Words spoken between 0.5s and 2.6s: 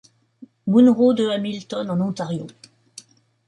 Munro de Hamilton, en Ontario.